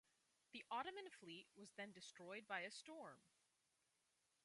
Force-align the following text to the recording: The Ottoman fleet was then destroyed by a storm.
The 0.53 0.65
Ottoman 0.71 1.11
fleet 1.11 1.45
was 1.55 1.73
then 1.77 1.91
destroyed 1.91 2.47
by 2.47 2.61
a 2.61 2.71
storm. 2.71 3.21